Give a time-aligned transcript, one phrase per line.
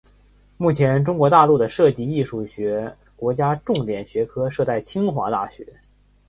[0.57, 5.63] 目前中国大陆的设计艺术学国家重点学科设在清华大学。